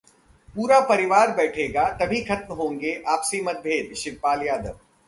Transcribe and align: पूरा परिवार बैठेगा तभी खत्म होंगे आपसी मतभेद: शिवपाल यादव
पूरा 0.55 0.79
परिवार 0.79 1.31
बैठेगा 1.35 1.83
तभी 1.99 2.21
खत्म 2.25 2.53
होंगे 2.53 3.01
आपसी 3.07 3.41
मतभेद: 3.41 3.93
शिवपाल 3.95 4.45
यादव 4.47 4.77